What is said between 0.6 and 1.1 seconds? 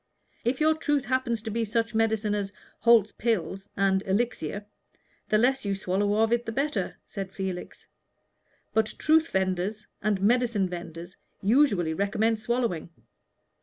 truth